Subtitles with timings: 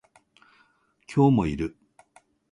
[1.13, 1.77] 今日もいる